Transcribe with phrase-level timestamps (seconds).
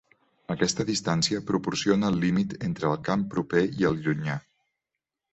[0.51, 4.39] Aquesta distància proporciona el límit entre el camp proper i el llunyà.